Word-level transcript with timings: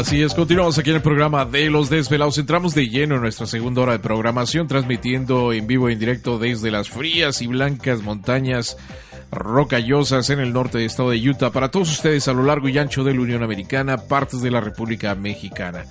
Así 0.00 0.22
es, 0.22 0.32
continuamos 0.32 0.78
aquí 0.78 0.88
en 0.88 0.96
el 0.96 1.02
programa 1.02 1.44
de 1.44 1.68
Los 1.68 1.90
Desvelados. 1.90 2.38
Entramos 2.38 2.74
de 2.74 2.88
lleno 2.88 3.16
en 3.16 3.20
nuestra 3.20 3.44
segunda 3.44 3.82
hora 3.82 3.92
de 3.92 3.98
programación, 3.98 4.66
transmitiendo 4.66 5.52
en 5.52 5.66
vivo 5.66 5.90
e 5.90 5.92
en 5.92 5.98
directo 5.98 6.38
desde 6.38 6.70
las 6.70 6.88
frías 6.88 7.42
y 7.42 7.46
blancas 7.48 8.00
montañas 8.00 8.78
rocallosas 9.30 10.30
en 10.30 10.40
el 10.40 10.52
norte 10.52 10.78
del 10.78 10.86
estado 10.86 11.10
de 11.10 11.28
Utah 11.28 11.50
para 11.50 11.70
todos 11.70 11.90
ustedes 11.90 12.26
a 12.28 12.32
lo 12.32 12.42
largo 12.42 12.68
y 12.68 12.78
ancho 12.78 13.04
de 13.04 13.14
la 13.14 13.20
Unión 13.20 13.42
Americana, 13.42 13.98
partes 13.98 14.40
de 14.42 14.50
la 14.50 14.60
República 14.60 15.14
Mexicana. 15.14 15.84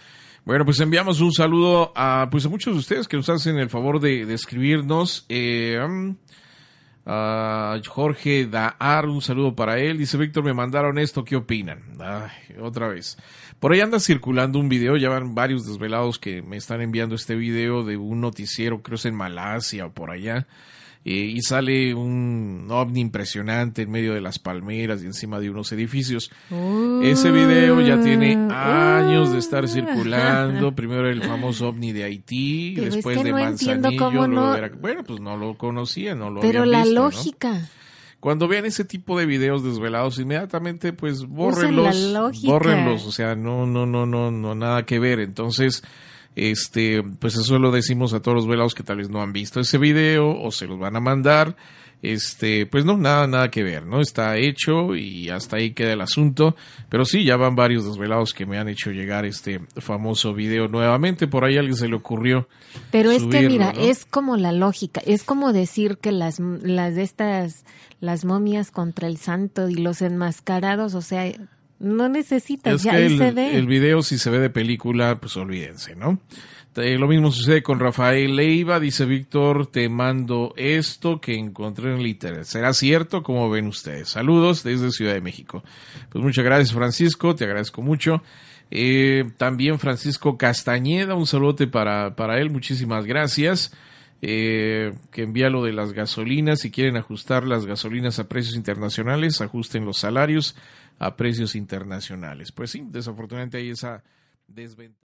Bueno, 0.45 0.67
pues 0.67 0.79
enviamos 0.81 1.23
un 1.23 1.33
saludo 1.33 1.91
a, 1.97 2.29
pues 2.31 2.45
a 2.45 2.51
muchos 2.51 2.75
de 2.75 2.79
ustedes 2.79 3.09
que 3.09 3.17
nos 3.17 3.31
hacen 3.31 3.57
el 3.57 3.71
favor 3.71 3.99
de, 3.99 4.23
escribirnos. 4.35 5.25
Eh, 5.31 5.79
a 7.07 7.79
Jorge 7.87 8.47
Daar, 8.47 9.07
un 9.07 9.23
saludo 9.23 9.55
para 9.55 9.79
él. 9.79 9.97
Dice 9.97 10.19
Víctor, 10.19 10.45
me 10.45 10.53
mandaron 10.53 10.99
esto, 10.99 11.25
¿qué 11.25 11.37
opinan? 11.37 11.83
otra 12.61 12.89
vez. 12.89 13.17
Por 13.59 13.73
ahí 13.73 13.81
anda 13.81 13.99
circulando 14.01 14.59
un 14.59 14.69
video, 14.69 14.97
ya 14.97 15.09
van 15.09 15.35
varios 15.35 15.67
desvelados 15.67 16.19
que 16.19 16.43
me 16.43 16.57
están 16.57 16.83
enviando 16.83 17.15
este 17.15 17.35
video 17.35 17.83
de 17.83 17.97
un 17.97 18.21
noticiero, 18.21 18.83
creo 18.83 18.97
es 18.97 19.07
en 19.07 19.15
Malasia 19.15 19.87
o 19.87 19.93
por 19.93 20.11
allá 20.11 20.47
eh, 21.07 21.33
y 21.35 21.43
sale 21.43 21.95
un 21.95 22.67
ovni 22.71 23.01
impresionante 23.01 23.83
en 23.83 23.91
medio 23.91 24.15
de 24.15 24.23
las 24.23 24.39
palmeras 24.39 25.03
y 25.03 25.07
encima 25.07 25.39
de 25.39 25.51
unos 25.51 25.71
edificios. 25.73 26.31
Ese 27.03 27.31
video 27.31 27.83
ya 27.83 28.01
tiene 28.01 28.37
uh. 28.37 28.51
años 28.51 29.31
de 29.33 29.39
estar 29.39 29.69
circulando. 29.69 30.73
Primero 30.77 31.11
el 31.11 31.23
famoso 31.23 31.69
ovni 31.69 31.93
de 31.93 32.05
Haití, 32.05 32.75
después 32.77 33.23
de 33.23 33.33
Manzanillo. 33.33 34.29
bueno, 34.81 35.05
pues 35.05 35.21
no 35.21 35.37
lo 35.37 35.59
conocía, 35.59 36.15
no 36.15 36.31
lo 36.31 36.41
Pero 36.41 36.65
la 36.65 36.87
lógica. 36.87 37.69
Cuando 38.25 38.49
vean 38.49 38.65
ese 38.65 38.87
tipo 38.87 39.19
de 39.19 39.27
videos 39.27 39.63
desvelados, 39.63 40.19
inmediatamente 40.19 40.95
pues 40.95 41.27
bórrenlos, 41.27 42.15
bórrenlos, 42.43 43.05
o 43.05 43.13
sea, 43.13 43.35
no, 43.35 43.67
no, 43.67 43.85
no, 43.85 44.07
no, 44.07 44.31
no, 44.31 44.55
nada 44.55 44.87
que 44.87 44.99
ver. 44.99 45.21
Entonces, 45.21 45.83
este, 46.37 47.03
pues 47.03 47.37
eso 47.37 47.59
lo 47.59 47.71
decimos 47.71 48.13
a 48.13 48.21
todos 48.21 48.37
los 48.37 48.47
velados 48.47 48.75
que 48.75 48.83
tal 48.83 48.99
vez 48.99 49.09
no 49.09 49.23
han 49.23 49.33
visto 49.33 49.61
ese 49.61 49.79
video 49.79 50.31
o 50.41 50.51
se 50.51 50.67
los 50.67 50.79
van 50.79 50.97
a 50.97 51.01
mandar. 51.01 51.57
Este, 52.03 52.67
pues 52.67 52.85
no, 52.85 52.99
nada, 52.99 53.27
nada 53.27 53.51
que 53.51 53.63
ver, 53.63 53.87
¿no? 53.87 54.03
Está 54.03 54.37
hecho 54.37 54.95
y 54.95 55.31
hasta 55.31 55.57
ahí 55.57 55.71
queda 55.71 55.95
el 55.95 56.03
asunto. 56.03 56.55
Pero 56.91 57.07
sí, 57.07 57.25
ya 57.25 57.39
van 57.39 57.57
varios 57.57 57.87
desvelados 57.87 58.35
que 58.35 58.45
me 58.45 58.59
han 58.59 58.69
hecho 58.69 58.91
llegar 58.91 59.25
este 59.25 59.61
famoso 59.79 60.35
video 60.35 60.69
nuevamente. 60.69 61.29
Por 61.29 61.47
ahí 61.47 61.57
a 61.57 61.61
alguien 61.61 61.79
se 61.79 61.89
le 61.89 61.97
ocurrió. 61.97 62.47
Pero 62.91 63.11
es 63.11 63.23
que 63.25 63.49
mira, 63.49 63.71
es 63.71 64.05
como 64.05 64.37
la 64.37 64.53
lógica, 64.53 65.01
es 65.07 65.23
como 65.23 65.55
decir 65.55 65.97
que 65.97 66.13
las, 66.13 66.41
las 66.41 66.95
de 66.95 67.03
estas, 67.05 67.65
las 68.01 68.27
momias 68.27 68.71
contra 68.71 69.09
el 69.09 69.17
santo 69.17 69.71
y 69.71 69.77
los 69.77 70.03
enmascarados, 70.03 70.95
o 70.95 71.01
sea, 71.01 71.33
no 71.85 72.09
necesitas, 72.09 72.83
ya 72.83 72.99
el, 72.99 73.19
se 73.19 73.31
ve. 73.31 73.57
El 73.57 73.67
video, 73.67 74.03
si 74.03 74.19
se 74.19 74.31
ve 74.31 74.39
de 74.39 74.51
película, 74.51 75.21
pues 75.21 75.37
olvídense, 75.37 75.95
¿no? 75.95 76.19
Eh, 76.77 76.99
lo 76.99 77.07
mismo 77.07 77.31
sucede 77.31 77.63
con 77.63 77.79
Rafael 77.79 78.35
Leiva, 78.35 78.81
dice 78.81 79.05
Víctor, 79.05 79.69
te 79.69 79.89
mando 79.89 80.55
esto 80.57 81.21
que 81.21 81.37
encontré 81.37 81.93
en 81.93 82.01
el 82.01 82.07
internet. 82.07 82.45
¿Será 82.45 82.73
cierto? 82.73 83.23
como 83.23 83.49
ven 83.49 83.69
ustedes? 83.69 84.09
Saludos 84.09 84.65
desde 84.65 84.91
Ciudad 84.91 85.15
de 85.15 85.21
México. 85.21 85.63
Pues 86.11 86.25
muchas 86.25 86.45
gracias 86.45 86.73
Francisco, 86.73 87.37
te 87.37 87.45
agradezco 87.45 87.81
mucho. 87.81 88.23
Eh, 88.73 89.25
también 89.37 89.79
Francisco 89.79 90.37
Castañeda, 90.37 91.15
un 91.15 91.29
saludote 91.29 91.69
para, 91.69 92.17
para 92.17 92.41
él, 92.41 92.51
muchísimas 92.51 93.05
gracias. 93.05 93.73
Eh, 94.27 94.95
que 95.11 95.21
envía 95.21 95.51
lo 95.51 95.63
de 95.63 95.75
las 95.75 95.93
gasolinas, 95.93 96.61
si 96.61 96.71
quieren 96.71 96.97
ajustar 96.97 97.45
las 97.45 97.67
gasolinas 97.67 98.19
a 98.19 98.27
precios 98.27 98.57
internacionales, 98.57 99.43
ajusten 99.43 99.85
los 99.85 99.99
salarios 99.99 100.57
a 100.99 101.15
precios 101.15 101.55
internacionales. 101.55 102.51
Pues 102.51 102.71
sí, 102.71 102.87
desafortunadamente 102.89 103.59
hay 103.59 103.69
esa 103.69 104.03
desventaja. 104.49 105.05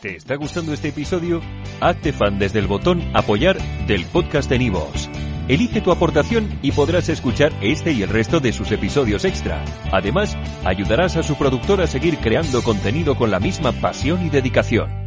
¿Te 0.00 0.16
está 0.16 0.36
gustando 0.36 0.72
este 0.72 0.88
episodio? 0.88 1.42
Hazte 1.82 2.14
fan 2.14 2.38
desde 2.38 2.58
el 2.58 2.68
botón 2.68 3.02
apoyar 3.12 3.58
del 3.86 4.06
podcast 4.06 4.48
de 4.48 4.58
Nivos. 4.58 5.10
Elige 5.46 5.82
tu 5.82 5.92
aportación 5.92 6.58
y 6.62 6.72
podrás 6.72 7.10
escuchar 7.10 7.52
este 7.60 7.92
y 7.92 8.02
el 8.02 8.08
resto 8.08 8.40
de 8.40 8.54
sus 8.54 8.72
episodios 8.72 9.26
extra. 9.26 9.62
Además, 9.92 10.34
ayudarás 10.64 11.18
a 11.18 11.22
su 11.22 11.36
productor 11.36 11.82
a 11.82 11.86
seguir 11.86 12.16
creando 12.16 12.62
contenido 12.62 13.14
con 13.14 13.30
la 13.30 13.40
misma 13.40 13.72
pasión 13.72 14.24
y 14.24 14.30
dedicación. 14.30 15.05